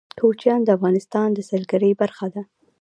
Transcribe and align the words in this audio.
کوچیان 0.19 0.61
د 0.63 0.69
افغانستان 0.77 1.27
د 1.33 1.39
سیلګرۍ 1.49 1.91
برخه 2.01 2.27
ده. 2.33 2.41